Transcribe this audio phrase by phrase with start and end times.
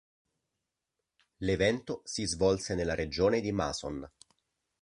[1.43, 4.09] L'evento si svolse nella regione di Mason.